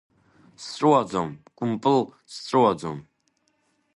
[0.63, 2.01] Сҵәуаӡом, Кәмпыл,
[2.33, 2.99] сҵәуаӡом.